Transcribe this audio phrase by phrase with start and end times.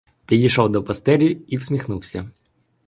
[0.25, 2.31] Підійшов до постелі і всміхнувся.